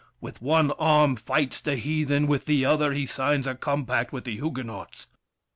With 0.19 0.41
one 0.41 0.71
arm 0.79 1.15
fights 1.15 1.61
the 1.61 1.75
heathen, 1.75 2.25
with 2.25 2.45
the 2.45 2.65
other 2.65 2.91
He 2.91 3.05
signs 3.05 3.45
a 3.45 3.53
compact 3.53 4.11
with 4.11 4.23
the 4.23 4.35
Huguenots. 4.35 5.07